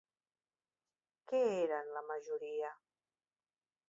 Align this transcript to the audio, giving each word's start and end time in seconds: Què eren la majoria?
Què 1.31 1.41
eren 1.57 1.91
la 1.97 2.03
majoria? 2.13 2.73